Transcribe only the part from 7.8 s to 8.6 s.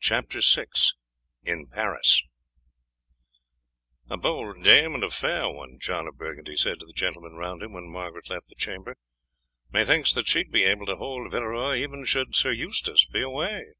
Margaret left the